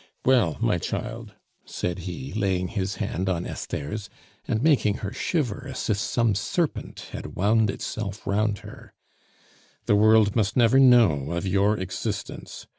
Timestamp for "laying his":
2.33-2.95